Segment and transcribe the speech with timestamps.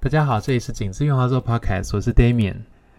[0.00, 2.54] 大家好，这里是井字用画作 Podcast，我是 Damian。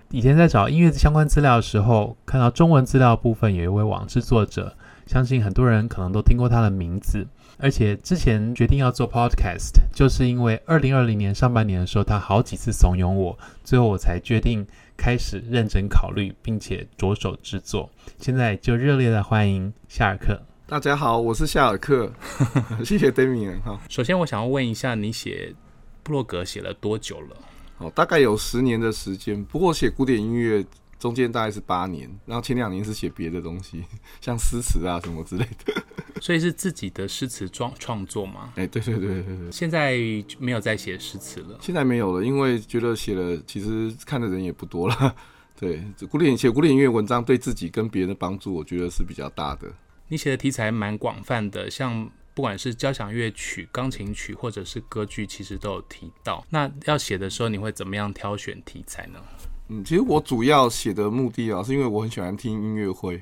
[0.10, 4.76] 以前在找音乐相关资料的时候，看到中文资料部分有一位网志作者，
[5.08, 7.26] 相信很多人可能都听过他的名字。
[7.58, 17.90] 而且之前决定要做 Podcast，就是因为二零二零年上半年的时候，他好几次怂恿我，最后我才决定开始认真考虑，并且着手制作。
[18.20, 20.38] 现在就热烈的欢迎夏尔克。
[20.68, 22.12] 大家好，我是夏尔克，
[22.84, 23.80] 谢谢 Damian 哈。
[23.88, 25.56] 首先，我想要问一下，你写
[26.04, 27.38] 部落格写了多久了？
[27.80, 29.44] 哦，大概有十年的时间。
[29.46, 30.66] 不过写古典音乐
[31.00, 33.84] 中间大概是八年，然后前两年是写别的东西，
[34.20, 35.82] 像诗词啊什么之类的。
[36.20, 38.52] 所以是自己的诗词创创作吗？
[38.56, 39.52] 哎、欸，对对对对对。
[39.52, 39.98] 现在
[40.38, 41.58] 没有在写诗词了。
[41.62, 45.16] 现在没有了，因为觉得写了其实看的人也不多了。
[45.58, 49.72] 对，古典写古典音乐文章对自己跟别人的帮助，我觉得是比较大的。
[50.10, 56.42] 你写的题材蛮广泛的，像不管是交响乐曲、钢琴曲，或者是歌剧，其实都有提到。
[56.50, 59.20] 那要写的时候，你会怎么样挑选题材呢？
[59.68, 63.22] 嗯，其实我主要写的目的啊，是因为我很喜欢听音乐会，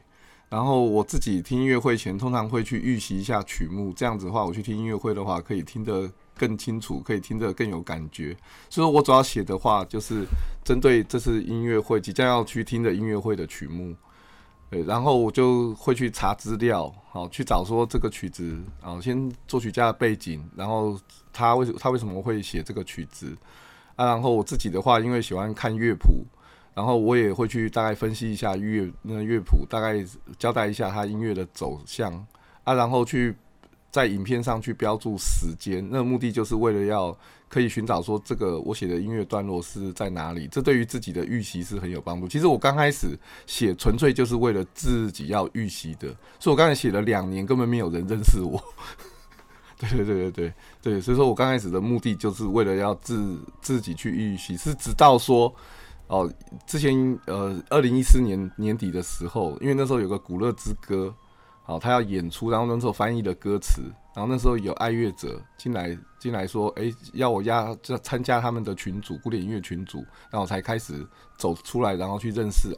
[0.49, 8.37] 然后我自己听音乐会前，通常会去预习一下曲目，这样子的话，我去听音乐会的话，可以听得更清楚，可以听得更有感觉。
[8.69, 10.27] 所以，我主要写的话，就是
[10.63, 13.95] 针对这次音乐会即将要去听的音乐会的曲目。
[14.69, 20.99] 对，然后我就会去查资料，好去找说这个曲子，啊，先作曲家的背景，然后
[21.31, 23.35] 他为他为什么会写这个曲子
[23.95, 24.05] 啊？
[24.05, 26.25] 然后我自己的话，因为喜欢看乐谱，
[26.73, 30.05] 然后我也会去大概分析一下乐那乐谱，大概
[30.37, 32.13] 交代一下他音乐的走向
[32.63, 33.35] 啊，然后去。
[33.89, 37.17] 在影片上去标注时间，那目的就是为了要
[37.49, 42.27] 可以寻找说这个我写的音乐段落是在哪里，这对于自己的预习是很有帮助。
[42.27, 46.07] 其实我刚开始写纯粹就是为了自己要预习的，
[46.39, 48.61] 所以我刚才写了两年，根本没有人认识我。
[49.79, 55.53] 对对对对对对，所以说我刚开始的目的就是为了要自自己去预习，是直到说
[56.07, 56.31] 哦，
[56.65, 61.15] 之前呃二零一四年年底的时候，因为那时候有个古乐之歌。
[61.67, 63.81] 好，他要演出，然后那时候翻译的歌词，
[64.15, 69.97] 然后那时候有爱乐者进来进来说，哎、要我压这参加他们的群组，古典音乐群组，
[70.31, 71.05] 然后我才开始
[71.37, 72.73] 走出来，然后去认识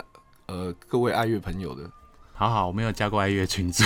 [0.48, 1.88] 呃各位爱乐朋友的。
[2.34, 3.84] 好好，我没有加过爱乐群组，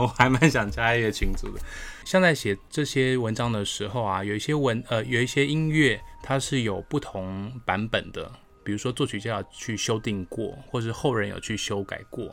[0.00, 1.60] 我还蛮想加爱乐群组的。
[2.04, 8.30] 像在写这些文章的时候啊，有一些文呃有一些音乐它是有不同版本的，
[8.62, 12.30] 比如说作曲家有去修订过，或是后人有去修改过。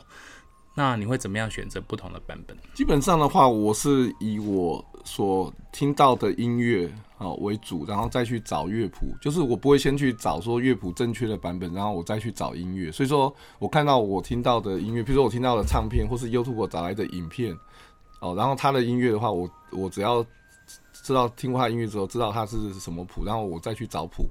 [0.78, 2.56] 那你会怎么样选择不同的版本？
[2.72, 9.08] 基本上的话，我是以我所听到的音乐啊为主，然后再去找乐谱。
[9.20, 12.92] 就是我不会先去找说乐谱正确的版本，然后我再去找音乐。
[12.92, 17.52] 所以说我看到我听到的音乐，比如说我听到的唱片，或是 YouTube 找来的影片，
[18.20, 20.24] 哦，然后他的音乐的话，我我只要
[20.92, 24.28] 知道听过他音乐之后，知道他是什么谱，然后我再去找谱，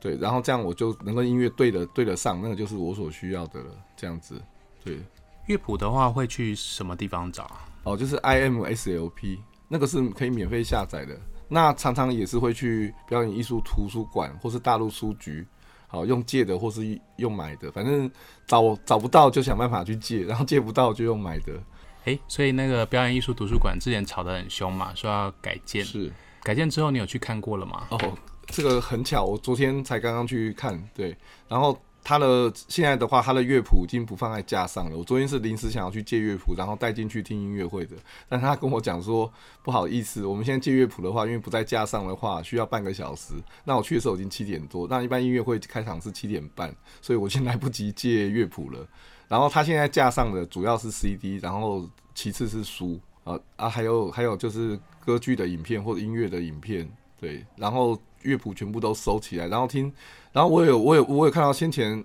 [0.00, 3.70] 对，然后这样我就能跟音乐对的对得上，那个就是我所需要的了。
[3.96, 4.40] 这样子，
[4.84, 4.96] 对。
[5.46, 7.50] 乐谱的话会去什么地方找？
[7.84, 9.38] 哦，就是 IMSLP
[9.68, 11.18] 那个是可以免费下载的。
[11.48, 15.46] 那常常也是会去表演艺术图书馆或是大陆书局，
[15.88, 18.10] 好用借的或是用买的，反正
[18.46, 21.52] 找找不到就想办法去借，然后借不到就用买的。
[22.04, 25.84] 诶，所以那个表演艺术图书馆之前吵得很凶嘛，说要改建。
[25.84, 27.86] 是改建之后你有去看过了吗？
[27.90, 27.98] 哦，
[28.46, 31.16] 这个很巧，我昨天才刚刚去看，对，
[31.48, 31.76] 然后。
[32.04, 34.96] 他的现在的话，他的乐谱已经不放在架上了。
[34.96, 37.96] 我昨天是临时想要去借乐谱，然后带进去听音乐会的。
[38.28, 39.32] 但他跟我讲说，
[39.62, 43.34] 不好意思，我们现在借乐谱的话，因为不在架上的话，需要半个小时。
[43.64, 48.86] 那我去的时候已经七点多，那一般音乐会开场是七点半，所以我现在来不及借乐谱了。
[49.28, 57.96] 然后他现在架上的主要是 CD，然后其次是书啊啊，还有还有就是歌剧的影片或者音乐的影片，对，然后。
[58.22, 59.92] 乐谱全部都收起来，然后听，
[60.32, 62.02] 然后我有我有我有看到先前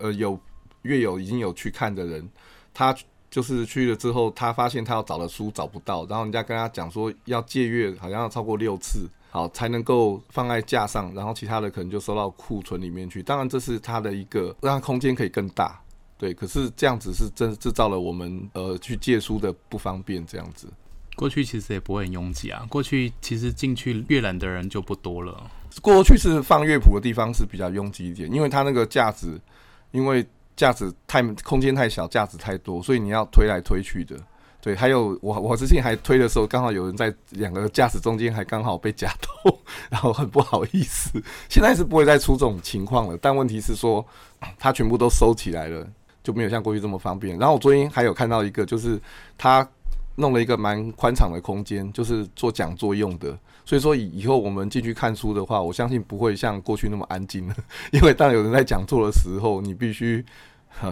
[0.00, 0.38] 呃有
[0.82, 2.28] 乐友已经有去看的人，
[2.72, 2.94] 他
[3.30, 13.22] 就是去了之后，他发现他要找的书找不到，然后人家跟他讲说要借阅，好像要超过六次，好才能够放在架上，然后其他的可能就收到库存里面去。
[13.22, 15.80] 当然这是他的一个让空间可以更大，
[16.16, 20.68] 对，可是这样子是真制造了我们呃去借书的不方便这样子。
[21.16, 22.64] 过去其实也不会很拥挤啊。
[22.68, 25.50] 过去其实进去阅览的人就不多了。
[25.82, 29.40] 过去是放乐谱的地方是比较拥挤一点，因为它那个架子，
[29.90, 30.24] 因为
[30.56, 34.16] 架子太空间太小，架子太多，所以你要推来推去的。
[34.60, 39.56] 对，还有我我之前还推的时候，刚好有人在两个架子中间，还刚好被夹到，
[39.90, 41.22] 然后很不好意思。
[41.48, 44.04] 现在是不会再出这种情况了，但问题是说，
[44.58, 45.86] 它全部都收起来了，
[46.22, 47.38] 就没有像过去这么方便。
[47.38, 49.00] 然后我昨天还有看到一个，就是
[49.36, 49.68] 它。
[50.16, 57.54] 弄了一个蛮宽敞的空间，就是做讲座用的，所以说以以后我们进去看书的话，我相信不会像过去那么安静了，
[57.92, 60.24] 因为当有人在讲座的时候，你必须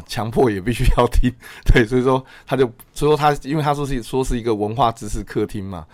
[0.07, 1.31] 强迫也必须要听，
[1.67, 2.65] 对，所以说他就
[2.95, 5.87] 所以说他因为他说是说是一个文化知识客厅嘛。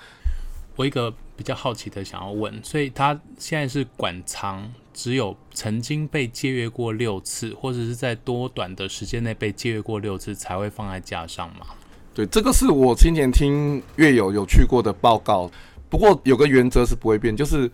[0.77, 11.67] 我一个比较好奇的想要问，所以他现在是馆藏只有曾经被借阅过六次，或者是在多短的时间内被借阅过六次才会放在架上吗？
[12.15, 15.51] 对，这个是我今年听乐友有去过的报告。
[15.89, 17.71] 不过有个原则是不会变，就是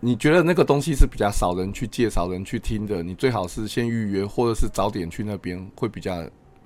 [0.00, 6.24] 你觉得那个东西是比较少人去借、少人去听的，你最好是先预约，或者是早点去那边会比较。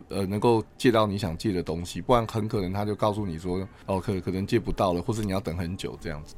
[0.09, 6.35] 呃，能够借到你想借的东西，不然很可能他就告诉你说，哦，可可能借不到了，或是你要等很久这样子。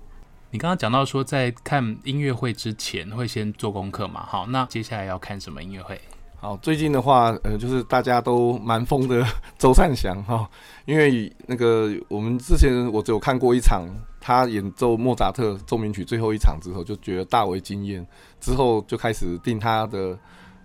[0.51, 4.27] 你刚刚讲到说，在看音乐会之前会先做功课嘛？
[4.27, 5.99] 好，那接下来要看什么音乐会？
[6.39, 9.25] 好，最近的话，呃，就是大家都蛮疯的
[9.57, 10.47] 周善祥哈，
[10.85, 13.87] 因为那个我们之前我只有看过一场
[14.23, 18.07] 他演奏莫扎特奏鸣曲最后一场之后，就觉得大为惊艳，
[18.41, 20.17] 之后就开始订他的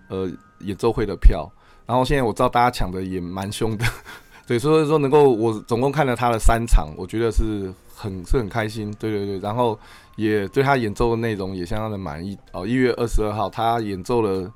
[0.08, 1.50] 呃演奏会的票。
[1.84, 3.84] 然后现在我知道大家抢的也蛮凶的，
[4.46, 9.78] 对，所以说能够我总共看了他的三场，我觉得是很是很开心，对对对，然后
[10.16, 12.66] 也对他演奏的内容也相当的满意哦。
[12.66, 14.48] 一月二十二号他演奏了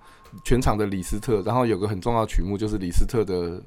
[0.44, 3.60] 全场的李斯特，然后有个很重要曲目就是李斯特的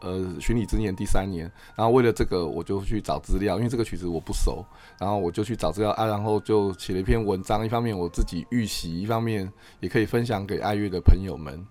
[0.00, 4.64] 呃《巡礼之年》第三年，然后为了这个我就去找资料，因为这个曲子我不熟，
[4.98, 9.50] 然后我就去找资料啊，然后就写了一篇文章，一方面我自己预习，一方面
[9.80, 11.66] 也可以分享给爱乐的朋友们。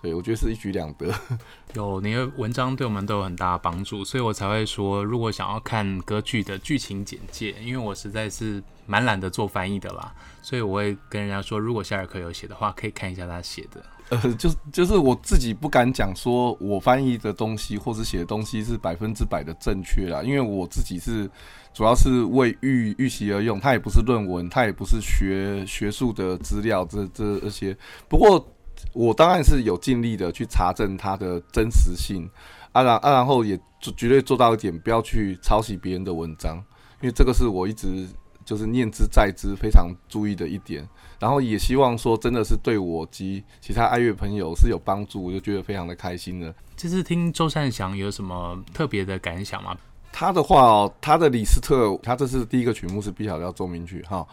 [0.00, 1.12] 对，我觉得是一举两得。
[1.74, 13.84] 有你的文章对我们都有很大的帮助，所以我才会说，如果想要看歌剧的剧情简介，因为我实在是蛮懒得做翻译的啦，所以我会跟人家说，如果夏尔克有写的话，可以看一下他写的。
[14.10, 21.30] 呃，就是就是我自己不敢讲说我翻译的东西或者写的东西是百分之百的正确啦，因为我自己是
[21.72, 27.76] 主要是为预预习而用，它也不是论文，它也不是学学术的资料，这这这些。
[28.08, 28.46] 不过。
[28.92, 32.30] 我当然是有尽力的去查证它的真实性，
[32.70, 33.58] 啊然啊然后也
[33.96, 36.62] 绝对做到一点，不要去抄袭别人的文章，
[37.02, 38.06] 因为这个是我一直
[38.48, 40.88] 就是念之在之非常注意的一点。
[41.20, 46.54] 然后也希望说真的是对我及其他爱乐朋友是有帮助，我就觉得非常的开心了。
[46.76, 49.76] 这次听周善祥有什么特别的感想吗？
[50.12, 54.26] 他的话哦，他的李斯特，他这是第一个曲目是 B 小调奏鸣曲哈。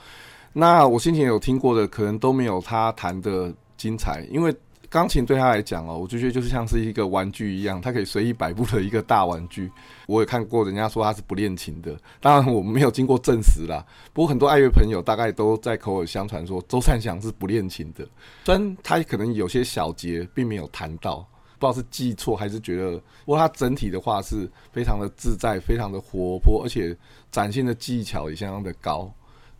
[0.53, 3.53] 那我先前有听过的，可能都没有他弹的。
[3.77, 4.55] 精彩，因为
[4.89, 9.71] 钢琴对他来讲哦，我就觉得就是像是一个玩具一样，它可以随意摆布的一个大玩具。
[10.07, 13.85] 我也看过人家说他是不练琴的，当然我没有经过证实啦。
[14.13, 18.07] 不过很多爱乐朋友大概都在口耳相传说周善祥是不练琴的，
[18.43, 21.17] 虽然他可能有些小节并没有弹到，
[21.57, 22.97] 不知道是记错还是觉得。
[23.25, 26.95] 不过他整体的话是非常的自在，非常的活泼，而且
[27.31, 29.11] 展现的技巧也相当的高。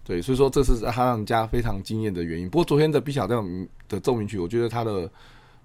[0.05, 2.47] 对，所以说这是他让人家非常惊艳的原因。
[2.47, 3.43] 不过昨天的 B 小调
[3.89, 5.09] 的奏鸣曲，我觉得他的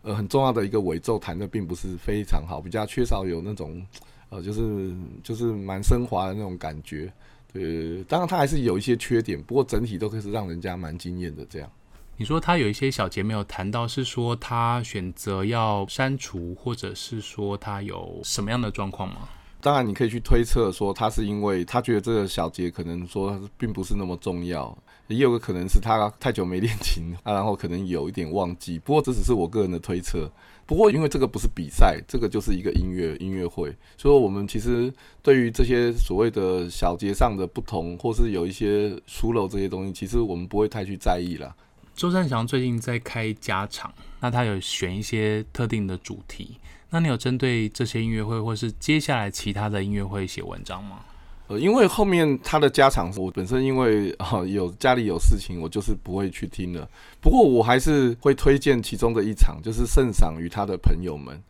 [0.00, 3.86] 呃很重要的一个尾奏弹的并不是非常好，比较缺少有那种
[4.30, 7.12] 呃就是就是蛮升华的那种感觉。
[7.52, 11.44] 对，当然他还是有一些缺点，不过整体都可以是让人家蛮惊艳的。
[11.50, 11.70] 这样，
[12.16, 19.28] 你说他有一些小节没有谈到，是说他选择要删除，或者是说他有什么样的状况吗？
[19.60, 24.76] 当然，你可以去推测说他是因为他觉得这个小节可能说并不是那么重要，
[25.08, 28.78] 也有个可能是他太久没练琴啊，然后可能有一点忘记。
[28.78, 30.30] 不过这只是我个人的推测。
[30.66, 41.52] 不过因为这个不是比赛，这个就是一个音乐音乐会，所以我们其实对于这些所谓的小节上的不同，或是有一些疏漏这些东西，其实我们不会太去在意了。
[41.96, 46.56] 周善祥最近在开家场，那他有选一些特定的主题。
[46.90, 50.98] 那你有针对这些音乐会，或是接下来其他的音乐会写文章吗？
[51.46, 56.88] 呃，因为后面他的家场，我本身因为啊有家里有事情，我就是不会去听了。
[57.20, 61.40] 不过我还是会推荐其中的一场，就是圣赏与他的朋友们。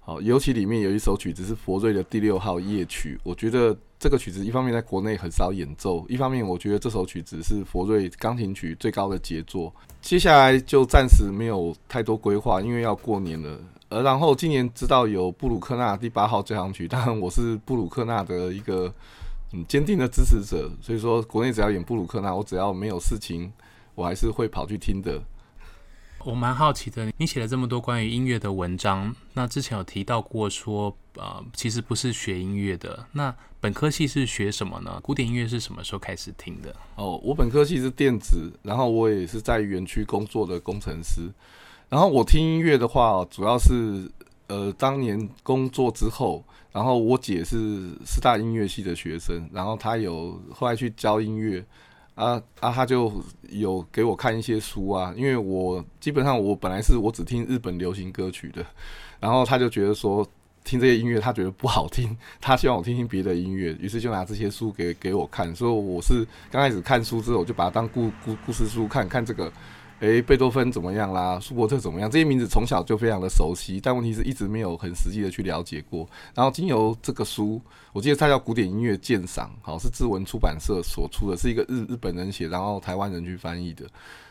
[0.00, 9.74] 好，尤其里面有一首曲子是佛瑞的第六号夜曲，我觉得这个曲子一方面在国内很少演奏，一方面我觉得这首曲子是佛瑞钢琴曲最高的杰作。
[10.00, 13.60] 接下来就暂时没有太多规划，因为要过年了。
[13.90, 18.92] 呃，然后今年知道有布鲁克纳第八号交响曲，当然我是布鲁克纳的一个
[19.52, 23.50] 嗯坚定的支持者，所以说国内只要演布鲁克纳，我只要没有事情，
[23.94, 25.22] 我还是会跑去听的。
[26.24, 35.00] 我蛮好奇的，你写了这么多关于音乐的文章，那之前有提到过说，呃，其实不是学音乐的，那本科系是学什么呢？
[35.02, 36.74] 古典音乐是什么时候开始听的？
[36.96, 41.30] 哦，我本科系是电子，然后我也是在园区工作的工程师。
[41.88, 44.10] 然后我听音乐的话，主要是
[44.48, 47.56] 呃当年工作之后，然后我姐是
[48.04, 51.64] 师大音乐系的学生，然后她有后来去教音乐，
[52.14, 53.10] 啊啊，她就
[53.48, 58.62] 有给我看一些书啊，因为我基本上我本来是我只听日本流行歌曲的，
[59.18, 60.26] 然后她就觉得说
[60.64, 69.50] 听这些音乐他觉得不好听， 他希望我听听别的音乐，于是就拿这些书给给我看，所以我是刚开始看书之后，我就把它当故故故事书看看这个。
[70.00, 71.40] 诶，贝多芬怎么样啦？
[71.40, 72.08] 舒伯特怎么样？
[72.08, 76.08] 这些名字从小就非常的熟悉，但问题是一直没有很实际的去了解过。
[76.34, 77.60] 然后经由这个书，
[77.92, 83.84] 我记得它叫《古典音乐鉴赏》，好，是志文出版社所出的，是一个日日本人写，然后台湾人去翻译的。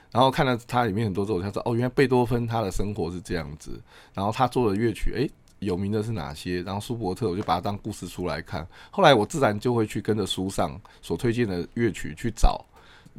[0.10, 3.78] 然后看了它里面很多之后，我才知道哦，原来贝多芬他的生活是这样子。
[4.14, 6.62] 然后他做的乐曲，诶，有名的是哪些？
[6.62, 8.66] 然后舒伯特，我就把它当故事书来看。
[8.90, 12.64] 后来我自然就会去跟着书上所推荐的乐曲去找。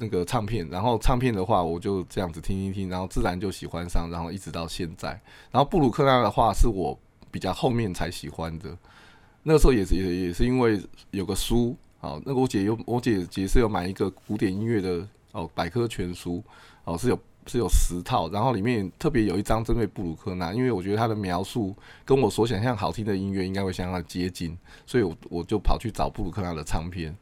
[0.00, 5.08] 那个唱片，然后唱片的话，我就这样子听一听，然后自然就喜欢上，然后一直到现在。
[5.50, 6.98] 然后布鲁克纳的话，是我
[7.30, 8.76] 比较后面才喜欢的。
[9.42, 16.42] 那个时候也是也也是因为有个书，好，那个我姐有我姐姐是有买一个古典音乐的哦百科全书，
[16.84, 21.74] 哦是有是有十套，然后里面特别有一张针对布鲁克纳，因为我觉得他的描述
[22.04, 27.16] 跟我所想象好听的音乐应该会相当接近，所以我我就跑去找布鲁克纳的唱片。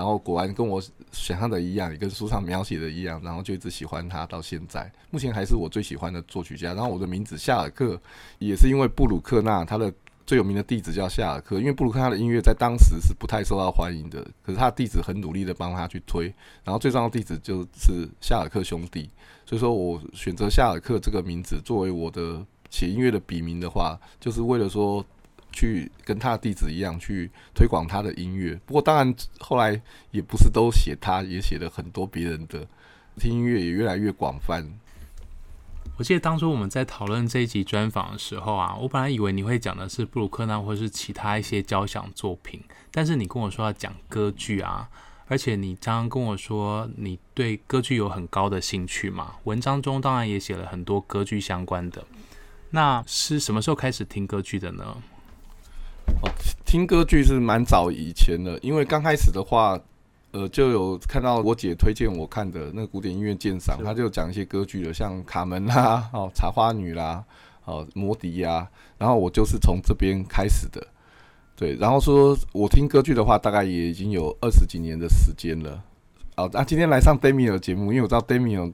[0.00, 6.72] 然后果然跟我想象的一样，也跟书上描写的一样，然后就一直喜欢他到现在，目前还是我最喜欢的作曲家。
[6.72, 8.00] 然后我的名字夏尔克
[8.38, 9.92] 也是因为布鲁克纳，他的
[10.24, 16.32] 最有名的弟子叫夏尔克，因为布鲁克纳的音乐在当时是不太受到欢迎的，可是他的弟子很努力的帮他去推，
[16.64, 19.10] 然后最重要的弟子就是夏尔克兄弟，
[19.44, 25.04] 所以说我选择夏尔克这个名字作为我的写音乐的笔名的话，就是为了说。
[25.52, 29.80] 去跟他的弟子一样去推广他的音乐，不过当然后来
[30.10, 32.66] 也不是都写他，也写了很多别人的，
[33.16, 34.64] 听音乐也越来越广泛。
[35.96, 44.88] 我记得当初我们在讨论这一集专访的时候啊，我本来以为你会讲的是布鲁克纳或是其他一些交响作品，但是你跟我说要讲歌剧啊，
[45.26, 52.02] 而且你刚刚跟我说你对歌剧有很高的兴趣嘛，文章中当然也写了很多歌剧相关的。
[52.70, 54.96] 那是什么时候开始听歌剧的呢？
[56.22, 56.30] 哦，
[56.64, 59.78] 听歌剧是蛮早以前的，因为刚开始的话，
[60.32, 67.24] 呃，就有看到我姐推荐我看的那个古典音乐鉴赏，她就讲一些歌剧的，像卡门啦、哦茶花女啦、
[67.64, 70.86] 哦魔笛呀，然后我就是从这边开始的，
[71.56, 75.82] 对，然后说我听歌剧的话，大概也已经有二十几年的时间了。
[76.36, 78.72] 哦，那、啊、今天来上 Damian 的节目，因为我知道 Damian。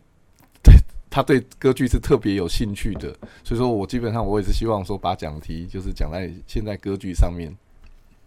[1.17, 3.11] 他对歌剧是特别有兴趣的，
[3.43, 7.57] 所以说我基本上我也是希望说把讲题就是讲在现在歌剧上面。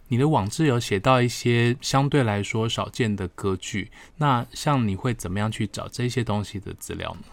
[0.08, 7.27] 你的网志有写到一些相对来说少见的歌剧，那像你会怎么样去找这些东西的资料呢？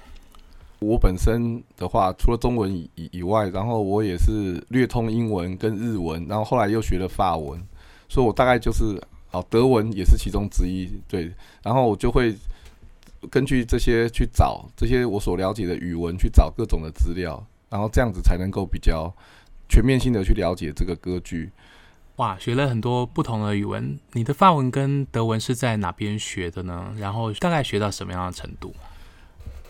[0.81, 7.59] 我本身的话，除了中文以以外，然后我也是略通英文跟日文，然后后来又学了法文，
[8.11, 11.33] 所以我大概就是哦德文也是其中之一，对，
[11.63, 12.37] 然后我就会。
[13.31, 19.13] 根据这些去找这些我所了解的语文，去找各种的资料，然后这样子才能够比较
[19.69, 21.51] 全面性的去了解这个歌剧。
[22.17, 26.95] 哇，学了很多不同的语文，你的法文跟德文是在哪边学的呢？
[26.99, 28.73] 然后大概学到什么样的程度？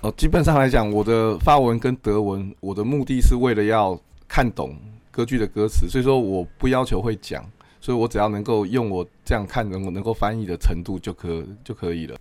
[0.01, 3.99] 哦，基本上来讲，我的法文跟德文，我的目的是为了要
[4.29, 4.77] 看懂
[5.11, 7.45] 歌剧的歌词，所以说我不要求会讲，
[7.81, 12.17] 所以我只要能够用我这样看能够能够翻译的程度就可就可以了。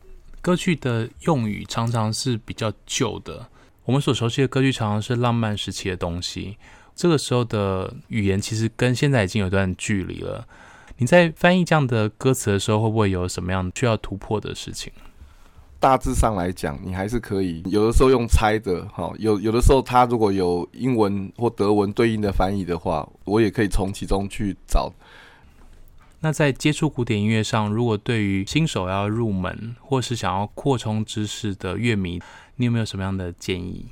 [0.45, 3.49] 歌剧的用语常常是比较旧的，
[3.83, 6.55] 我们所熟悉的歌剧常常是浪漫时期的东西。
[6.95, 10.47] 这个时候的语言其实跟现在已经有段距离了。
[10.97, 14.93] 你在翻译这样的歌词的时候，会不会有什么样需要突破的事情？
[15.79, 17.63] 大致上来讲，你还是可以。
[17.65, 24.93] 有的时候用猜的，哈，有有的时候他如果有英文或德文对应的翻译的话，我也可以从其中去找。
[26.25, 32.19] 那在接触古典音乐上，如果对于新手要入门，或是想要扩充知识的乐迷，
[32.55, 33.85] 你有没有什么样的建议？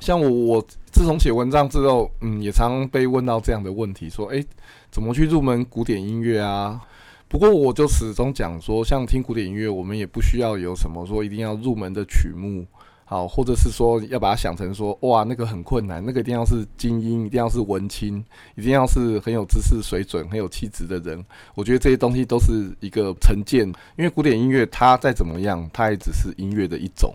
[0.00, 4.44] 像我，我自从写文章之后，嗯，也常被问到这样的问题，说，诶，
[4.90, 6.80] 怎么去入门古典音乐啊？
[7.28, 12.66] 不过我就始终讲说，像听古典音乐，我们也不需要有什么说一定要入门的曲目。
[13.10, 18.22] 好，或者是说要把它想成说，哇，那个很困难，那个一定要是精英，一定要是文青，
[18.54, 21.24] 一定要是很有知识水准、很有气质的人。
[21.54, 27.14] 我觉得这些东西都是一个成见，因为古典音乐它再怎么样，它也只是音乐的一种。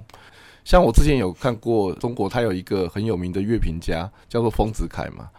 [0.66, 5.30] 像我之前有看过中国，它有一个很有名的乐评家，叫做丰子恺嘛，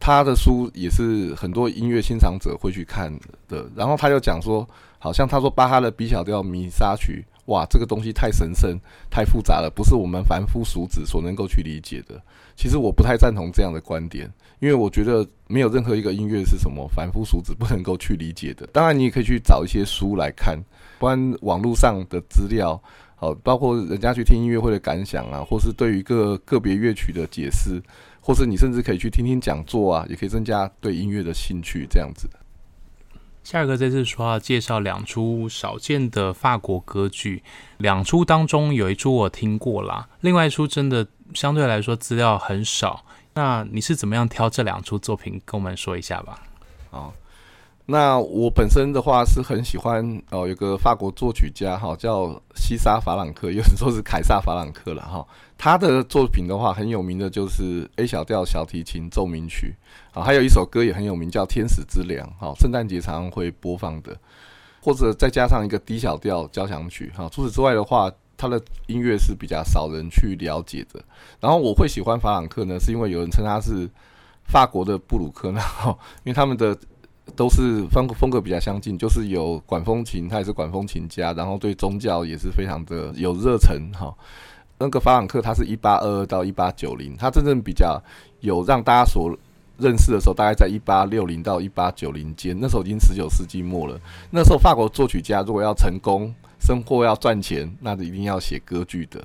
[0.00, 3.64] 他的书也是很多音乐欣赏者会去看的。
[3.76, 7.24] 然后他就讲说，好像他说巴哈的 B 小调弥撒曲。
[7.50, 8.78] 哇，这个东西太神圣、
[9.10, 12.20] 太复杂了，不是我们凡夫俗子所能够去理解的。
[12.56, 14.30] 其实我不太赞同这样的观点，
[14.60, 18.66] 因为我觉得没有任何一个音乐是什么凡夫俗子不能够去理解的。
[18.72, 20.58] 当然，你也可以去找一些书来看，
[20.98, 22.80] 不然网络上的资料
[23.16, 27.82] 好，包括人家去听音乐会的感想啊，或是对于个个别乐曲的解释，
[28.20, 32.28] 或是你甚至可以去听听讲座啊，也可以增加对音乐的兴趣，这样子。
[33.42, 37.42] 夏哥这次说要介绍两出少见的法国歌剧，
[37.78, 43.04] 两出当中有一出我听过啦，另外一出真的相对来说资料很少。
[43.34, 46.42] 那你是怎么样挑这两出作品，跟我们说一下吧？
[46.90, 47.10] 啊，
[47.90, 55.26] 那我本身的话是很喜欢哦，有个法国作曲家哈，叫西沙法朗克，有人说是凯撒法朗克了哈。
[55.58, 59.74] 他的作品的话很有名的就是 A 小调小提琴奏鸣曲。
[60.12, 62.24] 啊，还有一首歌也很有名，叫《天使之粮》。
[62.40, 64.16] 哈，圣诞节常常会播放的，
[64.80, 67.12] 或者再加上一个 D 小调交响曲。
[67.16, 71.02] 哈，除此之外的话，他的音乐是比较少人去了解的。
[71.40, 73.90] 然后我会喜欢法朗克呢，是因为有人称他是
[74.44, 75.60] 法国的布鲁克纳，
[76.22, 76.76] 因为他们的
[77.36, 83.80] 都是风风格比较相近，就是有管风琴，他也是管风琴家，然后对宗教也是非常的有热忱。
[83.92, 84.12] 哈，
[84.78, 88.02] 那个法朗克他是一八二二到一八九零，他真正比较
[88.40, 89.30] 有让大家所
[89.78, 93.98] 认识的时候，大概在一八六零到一八九零间，那时候已经十九世纪末了。
[94.30, 99.22] 那时候法国作曲家如果要成功，生活要赚钱，那就一定要写歌剧的。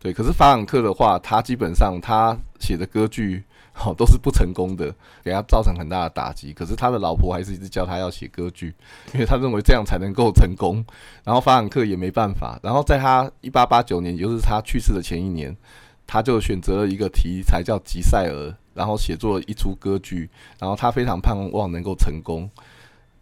[0.00, 6.52] 对，可是法朗克的话，他基本上他写的歌剧，好 都是不成功的，给他造成很大的打击。
[6.52, 8.74] 可是他的老婆还是一直教他要写歌剧，
[9.12, 10.84] 因为他认为这样才能够成功。
[11.24, 12.58] 然后法朗克也没办法。
[12.62, 15.56] 然后在他一八八九年，也就是他去世的前一年，
[16.06, 18.48] 他就选择了一个题材叫《吉赛尔》。
[18.74, 22.48] 然后写作了一出歌剧，然后他非常盼望能够成功。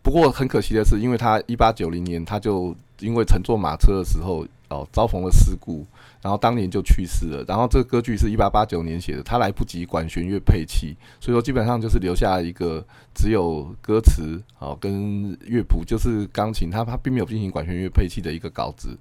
[0.00, 5.84] 不过很可惜的是，因为他一八九零年他就因为乘坐马车的时候哦遭逢了事故，
[6.22, 7.44] 然后当年就去世了。
[7.46, 12.84] 然后这个歌剧是一八八九年写的，他来不及管弦乐配器，所以说基本上就是留下一个
[13.14, 18.98] 只有歌词哦跟乐谱，就是钢琴，他他并没有进行管弦乐配器的一个稿子。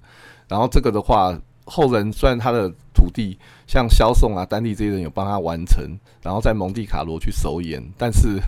[0.48, 1.38] 然后这个的话。
[1.66, 5.84] 后人虽然他的徒弟像萧颂啊、丹利这些人有帮他完成，
[6.20, 8.40] 然后在蒙地卡罗去首演，但是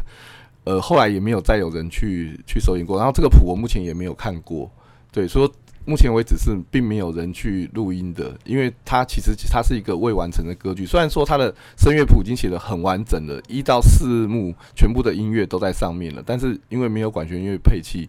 [0.65, 2.97] 呃后来也没有再有人去去首演过。
[2.97, 4.69] 然后这个谱我目前也没有看过，
[5.13, 5.49] 对，说
[5.85, 10.87] 目前为止是并没有人去录音的，因为它其实它是一个未完成的歌剧。
[10.87, 18.09] 虽然说它的声乐谱已经写得很完整了，一到四幕全部的音乐都在上面了，但是因为没有管弦乐配器，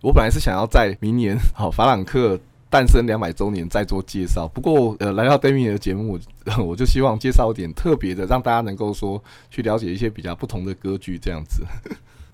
[0.00, 2.38] 我本来是想要在明年好法朗克。
[2.68, 6.18] 诞生两百周年再做介绍，不过呃，来到 d a m i 的节目，
[6.58, 11.64] 我就希望介绍点特别的，让大家能够说去了解一些比较不同的歌剧，这样子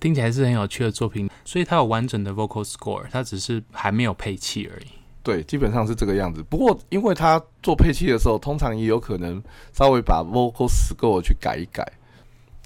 [0.02, 1.30] 听起来是很有趣的作品。
[1.44, 4.86] 所以它有完整的 vocal score，它只是还没有配器而已。
[5.22, 6.42] 对，基本上是这个样子。
[6.50, 9.40] 不过因为它做配器的时候，通常也有可能
[9.72, 11.86] 稍微把 vocal score 去改一改。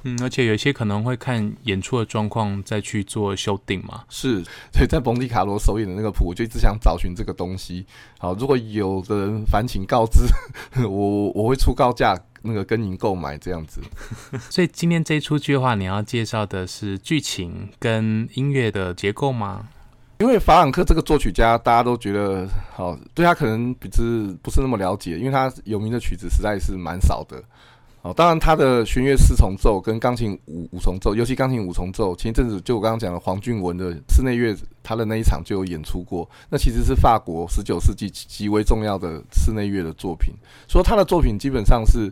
[0.06, 4.04] 嗯，而且有些可能会看演出的状况再去做修订嘛。
[4.08, 4.40] 是，
[4.72, 7.84] 所以在蒙迪卡罗首演的那个谱，我就一直想找寻这个东西。
[8.18, 10.20] 好，如果有的人烦请告知
[10.86, 13.80] 我，我会出高价那个跟您购买这样子。
[14.48, 19.66] 所以今天这一出剧的话，你要介绍的是剧情跟音乐的结构吗？
[20.20, 27.42] 因为法朗克这个作曲家，大家都觉得好，对他可能比之不是那么了解，因为他有名的曲子实在是蛮少的。
[28.06, 36.28] 哦，当然，他的弦乐四重奏跟钢琴五五重奏，尤其钢琴五重奏，前一阵子就我刚刚讲的黄俊文的室内乐，他的那一场就有演出过。
[36.48, 40.32] 那其实是法国十九世纪极为重要的室内乐的作品。
[40.68, 42.08] 说他的作品基本上是，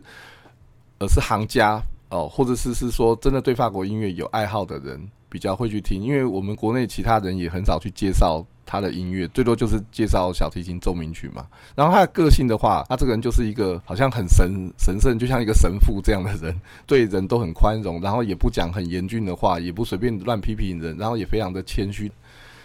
[0.97, 8.45] 呃，是行家哦，或者是是说真的对法国音乐有爱好的人比较会去听，因为我们国内其他人也很少去介绍。
[8.65, 22.11] 他的音乐最多就是介绍小提琴奏鸣曲嘛，然后他的个性的话，他这个人就是一个好像很神神圣，就像一个神父这样的人， 对人都很宽容，然后也不讲很严峻的话，也不随便乱批评人，然后也非常的谦虚。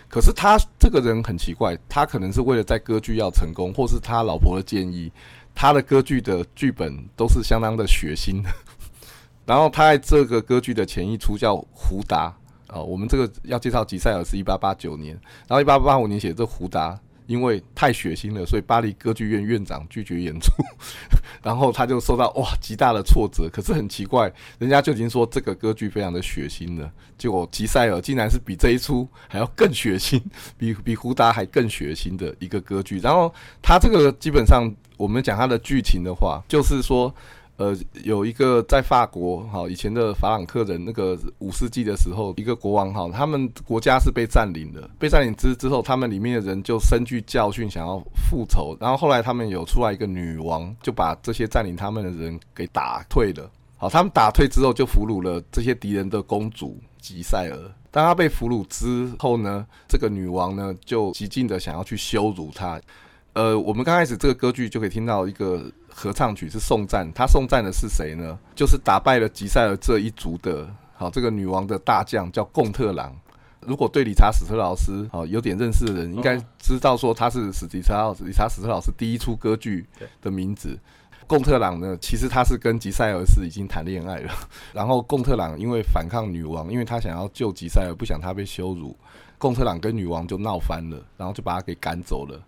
[0.09, 5.13] 可是他这个人很奇怪，他可能是为了在歌剧要成功，或是他老婆的建议，
[5.55, 8.51] 他的歌剧的剧本都是相当的血腥的。
[9.47, 12.29] 然后他在这个歌剧的前一出叫《胡达》。
[12.73, 15.15] 哦，我们这个要介绍吉赛尔是一八八九年，
[15.49, 20.53] 然后一八八五年写的这胡达，因为太血腥了，所以巴黎歌剧院院长拒绝演出，
[21.43, 23.49] 然后他就受到哇极大的挫折。
[23.53, 30.21] 可是很奇怪，人家就已经说这个歌剧非常的血腥了，结果吉赛尔竟然是比这一出还要更血腥，
[30.57, 32.99] 比比胡达还更血腥的一个歌剧。
[33.01, 37.15] 然后他这个基本上我们讲他的剧情的话，就是说。
[37.61, 57.59] 呃，有一个在法国，哈，以前的法朗克人，那个五世纪的时候，一个国王，哈，他们国家是被占领的，被占领之之后，他们里面的人就深具教训，想要复仇，然后后来他们有出来一个女王，就把这些占领他们的人给打退了，好，他们打退之后，就俘虏了这些敌人的公主吉赛尔。
[57.91, 62.81] 当他被俘虏之后呢，这个女王呢，就极尽的想要去羞辱他。
[63.33, 68.37] 呃，我们刚开始这个歌剧就可以听到一个合唱曲是送赞，他送赞的是谁呢？
[68.57, 73.15] 就是打败了吉赛尔这一族的，好，这个女王的大将叫贡特朗。
[73.61, 79.87] 如果对理查史特劳斯好有点认识的人，应该知道说他是史迪查理查史特劳斯第一出歌剧
[80.21, 80.79] 的名字。
[81.27, 84.33] 贡特朗呢，其实他是跟吉赛尔是已经谈恋爱了。
[84.73, 88.97] 然后贡特朗因为反抗女王，因为他想要救吉赛尔，不想他被羞辱，
[89.39, 92.41] 贡特朗跟女王就闹翻了，然后就把他给赶走了。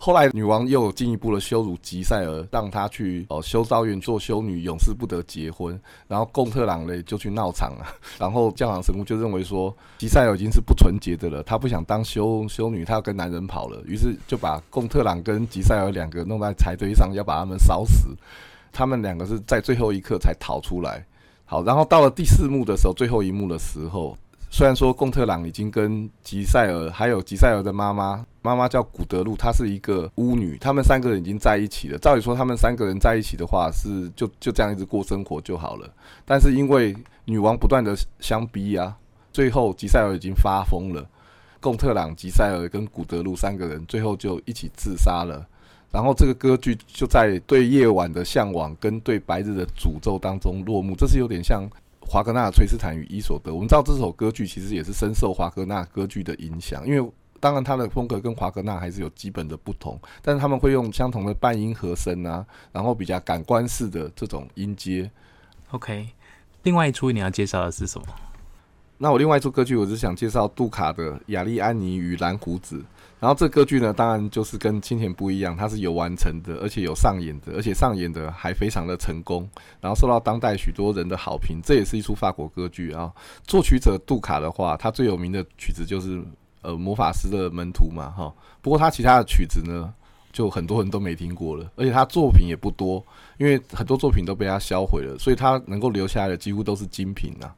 [0.00, 5.78] 后来女王又进一步的羞辱吉赛尔，让他去哦修道院做修女，永世不得结婚。
[6.06, 7.84] 然后贡特朗呢就去闹场了，
[8.16, 18.16] 然后教堂神父就认为说吉赛尔已经是不纯洁的了，他不想当修修女，他要跟男人跑了，于是就把贡特朗跟吉赛尔两个弄在柴堆上，要把他们烧死。
[18.72, 21.04] 他们两个是在最后一刻才逃出来。
[21.44, 24.16] 好，然后到了第四幕的时候，最后一幕的时候。
[24.50, 31.98] 虽然说贡特朗已经跟吉赛尔，还有吉赛尔的妈妈，妈妈叫古德露，她是一个巫女，他们三个人已经在一起了。
[31.98, 35.88] 照理说，他们三个人在一起的话，是就就这样一直过生活就好了。
[36.24, 38.96] 但是因为女王不断的相逼啊，
[39.32, 41.06] 最后吉赛尔已经发疯了，
[41.60, 45.46] 贡特朗、吉赛尔跟古德露三个人最后就一起自杀了。
[45.92, 50.96] 然后这个歌剧就在对夜晚的向往跟对白日的诅咒当中落幕。
[50.96, 51.68] 这是有点像。
[52.10, 65.10] 华格纳《崔斯坦与伊索德》，我们知道这首歌剧其实也是深受华格纳歌剧的影响，因为当然它的风格跟华格纳还是有基本的不同，但是他们会用相同的半音和声啊，然后比较感官式的这种音阶。
[65.72, 66.08] OK，
[66.62, 68.06] 另外一出你要介绍的是什么？
[69.00, 72.78] 那我另外一出歌剧，我是想介绍杜卡的《亚利安妮与蓝胡子》。
[73.20, 79.48] 然后这歌剧呢，当然就是跟青田不一样，它是有完成的，而且有上演的，而且上演的还非常的成功，
[79.80, 81.60] 然后受到当代许多人的好评。
[81.62, 83.12] 这也是一出法国歌剧啊。
[83.44, 86.20] 作曲者杜卡的话，他最有名的曲子就是
[86.62, 88.32] 呃魔法师的门徒嘛，哈。
[88.60, 89.94] 不过他其他的曲子呢，
[90.32, 93.04] 就很多人都没听过了，而且他作品也不多，
[93.38, 97.54] 因为很多作品都被他销毁了，所以他能够留下来的几乎都是精品啊。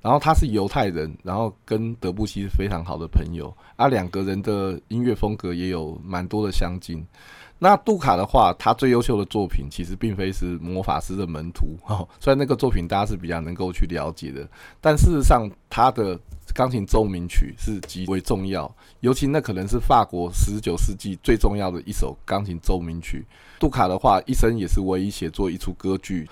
[0.00, 7.04] 然后他是犹太人，然后跟德布西是非常好的朋友，啊，两个人的音乐风格也有蛮多的相近。
[7.58, 14.46] 那杜卡的话，他最优秀的作品其实并非是《魔法师的门徒》 哦，虽然那个作品大家是比较能够去了解的，
[14.78, 16.20] 但事实上他的
[16.54, 23.24] 钢琴奏鸣曲是极为重要，尤其那可能是法国十九世纪最重要的一首钢琴奏鸣曲。
[23.58, 26.28] 杜卡的话，一生也是唯一写作一出歌剧。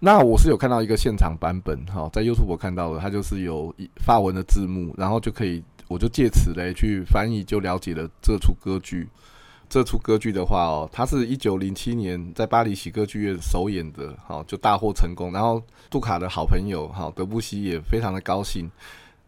[0.00, 9.08] 那我是有看到一个现场版本，哈，在 YouTube 我看到的，它就是有发文的字幕，然后就可以，我就借此来去翻译，就了解了这出歌剧。
[9.68, 15.32] 这出歌剧的话哦，它是一九零七年在巴黎喜歌剧院首演的，好，就大获成功。
[15.32, 18.70] 然后杜卡的好朋友，哈，德布西也非常的高兴。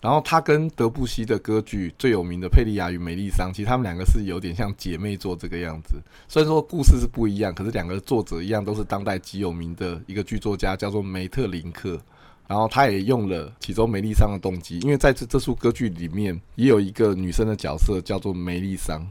[0.00, 5.96] 然后他跟德布西的歌剧最有名的《佩利亚与梅丽桑》，其实他们两个是有点像姐妹作这个样子。
[6.26, 12.00] 虽然说故事是不一样，可是两个作者一样，都是当代极有名的一个剧作家，叫做梅特林克。
[12.48, 19.06] 然后他也用了其中梅丽桑的动机，因为在这这出歌剧里面也有一个女生的角色叫做梅丽桑。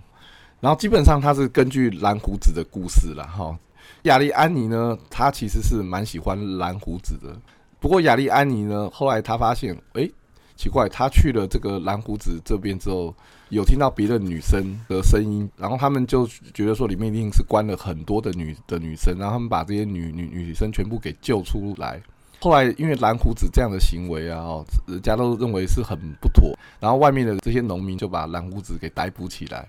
[0.60, 3.56] 然后基本上他是根据蓝胡子的故事了哈。
[4.04, 7.34] 亚利安妮呢，她其实是蛮喜欢蓝胡子的。
[7.80, 10.12] 不过亚利安妮呢，后来她发现，诶。
[10.60, 13.16] 奇怪，他去了这个蓝胡子这边之后，
[13.48, 22.02] 有听到别的女生的声音，然后他们就觉得说里面一定是关了很多的女的女生，然后他们把这些女女女生全部给救出来。
[22.42, 29.66] 后来因为蓝胡子这样的行为啊，哦，人家都认为是很不妥，然后外面的这些农民就把蓝胡子给逮捕起来。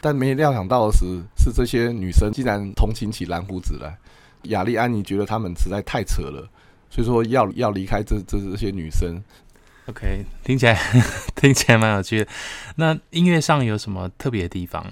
[0.00, 1.04] 但没料想到的是，
[1.36, 3.94] 是这些女生竟然同情起蓝胡子来。
[4.44, 6.48] 亚利安妮觉得他们实在太扯了，
[6.88, 9.22] 所以说要要离开这这这些女生。
[9.90, 10.78] OK，听起来
[11.34, 12.28] 听起来蛮有趣的。
[12.76, 14.86] 那音乐上有什么特别的地方？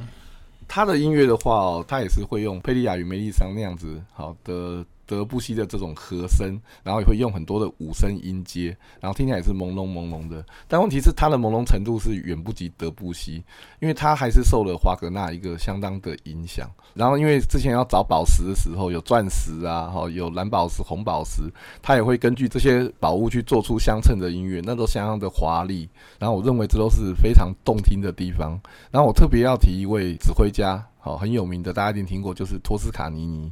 [0.66, 4.84] 他的音乐的话，他也是会用《佩利亚与梅丽桑》那样子好的。
[5.08, 10.44] 德布西的这种和声，然后也会用很多的五声音阶，然后听起来也是朦胧朦胧的。
[10.68, 13.42] 但问题是，它的朦胧程度是远不及德布西，
[13.80, 16.70] 因为他还是受了华格纳一个相当的影响。
[16.92, 21.42] 然后，因为之前要找宝石的时候，有钻石啊，哈，有蓝宝石、红宝石，
[21.80, 25.88] 他也会根据这些宝物去做出相称的音乐，那都相当的华丽。
[26.18, 28.60] 然后，我认为这都是非常动听的地方。
[28.90, 33.50] 然后，我特别要提一位指挥家，好，很有名的，大家一定听过，就是托斯卡尼尼。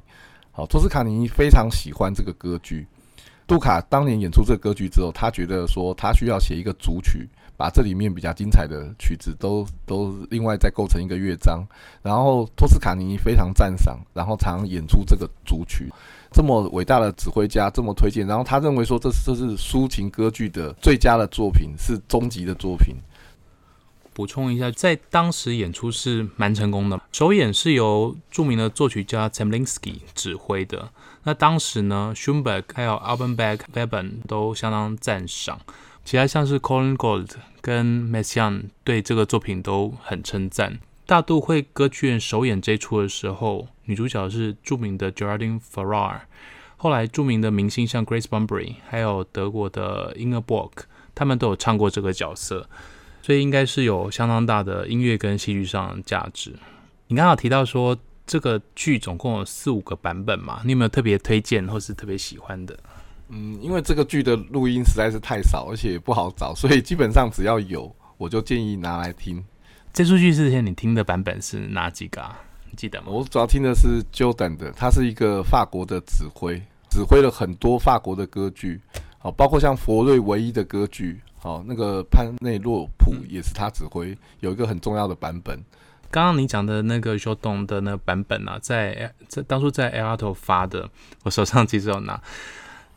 [0.56, 2.86] 好，托斯卡尼非常喜欢这个歌剧。
[3.46, 11.62] 杜卡当年演出这个歌剧之后，他觉得说他需要写一个主曲，把这里面比较精彩的曲子都都另外再构成一个乐章。
[12.02, 15.92] 然后托斯卡尼非常赞赏，然后常演出这个主曲。
[16.32, 22.96] 这么伟大的指挥家这么推荐，然后他认为说这这是抒情歌剧的最佳的作品，是终极的作品。
[24.16, 26.98] 补充一下，在当时演出是蛮成功的。
[27.12, 30.88] 首演是由著名的作曲家 Zemlinsky 指挥的。
[31.24, 35.60] 那当时呢，Schumberg 还有 Alban Berg、Webern 都相当赞赏。
[36.02, 37.28] 其他像是 Colin Gold
[37.60, 40.78] 跟 Messian 对这个作品都很称赞。
[41.04, 46.20] 大都会歌剧院首演这出的时候，女主角是著名的 Geraldine Farrar。
[46.78, 50.70] 后来著名的明星像 Grace Bunbury，还有德国的 Ingeborg，
[51.14, 52.66] 他们都有唱过这个角色，
[53.26, 56.54] 所以应该是有相当大的音乐跟戏剧上的价值。
[57.08, 60.60] 你刚刚提到说这个剧总共有四五个版本嘛？
[60.64, 62.78] 你有没有特别推荐或是特别喜欢的？
[63.30, 69.44] 嗯，因为这个剧的录音实在是太少，而且也不好找，所以基本上只要有，我就建议拿来听。
[69.92, 72.40] 这出剧之前你听的版本是哪几个啊？
[72.76, 73.08] 记得吗？
[73.08, 78.80] 我主要听的是 Jordan 的，他是一个法国的指挥，指挥了很多法国的歌剧，
[79.18, 85.56] 好，包括像佛瑞唯一的歌剧，好，那个潘内洛普也是他指挥，有一个很重要的版本。
[86.10, 90.90] 刚刚你讲的那个 Jordan 的那个版本啊，在在当初在 Aalto 发的，
[91.22, 92.20] 我手上其实有拿。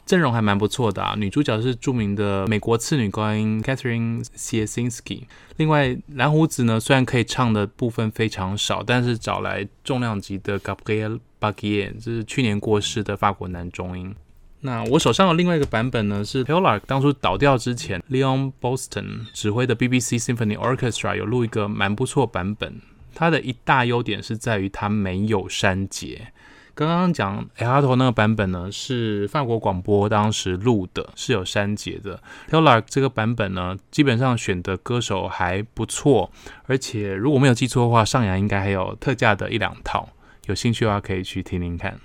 [0.07, 5.25] 阵容还蛮不错的啊，女主角是著名的美国次女高音 Catherine Siesinski。
[5.57, 14.15] 另外，蓝胡子呢，虽然可以唱的部分非常少，但是找来重量级的 Gabriel Bagier，这是去年过世的法国男中音。
[14.61, 22.81] 那我手上的另外一个版本呢，是 Peolark 当初倒掉之前，Leon Boston 指挥的 BBC Symphony Orchestra 有录一个蛮不错版本。
[23.15, 26.33] 它的一大优点是在于它没有删节。
[26.75, 32.21] 刚刚讲 Aalto 那个版本呢，是法国广播当时录的，是有删节的。
[32.49, 36.31] Peolark 这个版本呢，基本上选的歌手还不错，
[36.67, 40.09] 而且如果没有记错的话，上扬应该还有特价的一两套，
[40.45, 41.99] 有兴趣的话可以去听听看。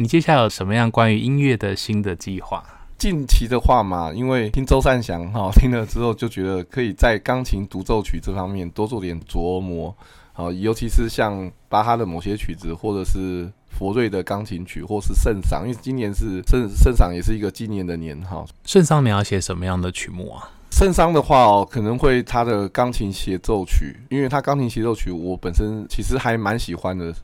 [0.00, 2.62] 你接下来有什么样关于音乐的新的计划？
[2.96, 9.92] 近期的话嘛，因为听周善祥哈听了之后，就觉得可以在钢琴独奏曲这方面多做点琢磨，
[10.32, 13.50] 好，尤其是像巴哈的某些曲子，或者是。
[13.70, 18.44] 佛瑞的钢琴曲，或是圣桑，因为今年是圣圣桑，也是一个纪念的年哈。
[18.64, 20.50] 圣桑你要写什么样的曲目啊？
[20.72, 27.14] 圣桑的话哦，可能会他的钢琴协奏曲，因为他钢琴协奏曲我本身其实还蛮喜欢的。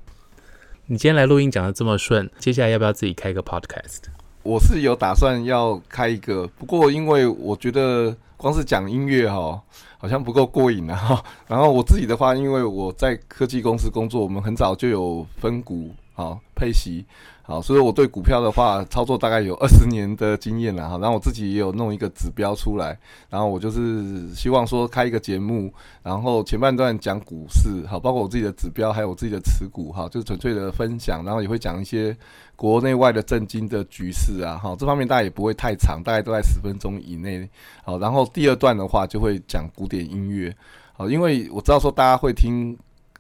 [0.87, 4.01] 你今天来录音讲的这么顺，接下来要不要自己开一个 podcast？
[4.43, 9.59] 我是有打算要开一个，不过因为我觉得光是讲音乐哈，
[9.97, 11.25] 好像不够过瘾啊哈。
[11.49, 15.91] 然后我自己的话，因为我在科技公司工作，我们很早就有分股。
[16.13, 17.05] 好，配息，
[17.47, 20.97] 好，所以我对股票的话，操作大概有二十年的经验了哈。
[20.97, 25.71] 然后我自己也有弄一个指标出来，然后我就是希望说开一个节目，
[26.03, 32.17] 然后前半段讲股市，好，包括我自己的指标，还有我自己的持股，哈，就是纯粹的分享，然后也会讲一些
[32.57, 37.47] 国内外的政经的局势啊，哈，这方面大概也不会太长，大概都在十分钟以内，
[37.85, 40.57] 好，然后第二段的话就会讲古典音乐，
[40.95, 42.75] 好，因为我知道说大家会听。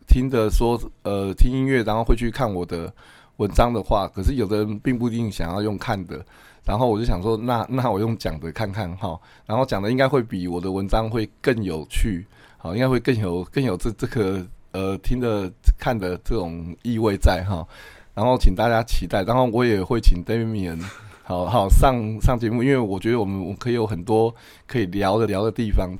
[0.07, 2.93] 听着说，呃，听音乐，然后会去看我的
[3.37, 6.25] 文章的话，可是有的人并不一定想要用看的，
[6.64, 17.66] 然后我就想说，那 那我用讲的看看哈，然后讲的应该会比我的文章会更有趣，好，应该会更有更有这这个呃听的看的这种意味在哈，
[18.14, 20.81] 然后请大家期待，然后我也会请 Damian
[21.25, 24.35] 好好上上节目，因为我觉得我们我可以有很多
[24.66, 25.90] 可以聊的聊的地方，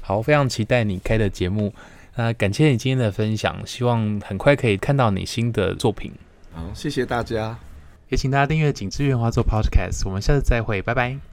[0.00, 1.72] 好，非常期待你开的节目。
[2.14, 6.12] 那、感谢你今天的分享，希望很快可以看到你新的作品。
[6.54, 7.56] 好，谢谢大家，
[8.08, 11.31] 也请大家订阅《景致圆滑奏 Podcast》，我们下次再会，拜拜。